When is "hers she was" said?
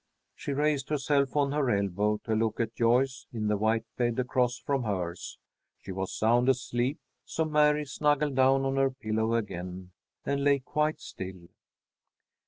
4.81-6.11